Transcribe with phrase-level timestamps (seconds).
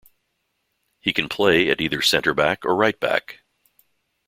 [0.99, 3.41] He can play at either centre back or right back.